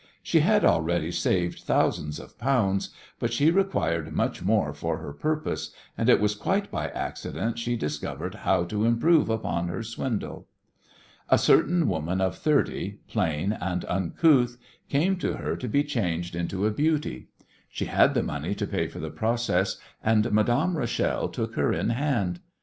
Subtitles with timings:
[0.23, 5.75] She had already saved thousands of pounds, but she required much more for her purpose,
[5.95, 10.47] and it was quite by accident she discovered how to improve upon her swindle.
[11.29, 14.57] A certain woman of thirty, plain and uncouth,
[14.89, 17.27] came to her to be changed into a beauty.
[17.69, 21.89] She had the money to pay for the process, and Madame Rachel took her in
[21.89, 22.39] hand.